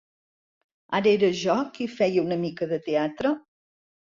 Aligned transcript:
Ara 0.99 1.11
era 1.17 1.29
jo 1.41 1.57
qui 1.75 1.89
feia 1.99 2.25
una 2.25 2.41
mica 2.47 2.69
de 2.73 2.83
teatre? 2.89 3.37